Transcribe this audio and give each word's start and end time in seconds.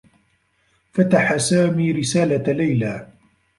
فتح 0.93 1.37
سامي 1.37 1.91
رسالة 1.91 2.53
ليلى. 2.53 3.07